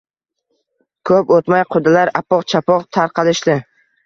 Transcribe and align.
Koʼp 1.09 1.33
oʼtmay 1.35 1.61
qudalar 1.75 2.13
apoq-chapoq 2.21 2.89
tarqalishdi. 2.99 3.59